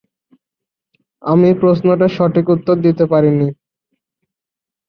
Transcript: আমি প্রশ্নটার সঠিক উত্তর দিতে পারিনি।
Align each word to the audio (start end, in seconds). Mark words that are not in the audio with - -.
আমি 1.23 1.49
প্রশ্নটার 1.61 2.11
সঠিক 2.17 2.45
উত্তর 2.55 2.75
দিতে 2.85 3.03
পারিনি। 3.11 3.47